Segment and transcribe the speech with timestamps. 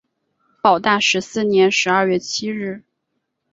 [0.63, 2.81] 保大十四年十二月七日。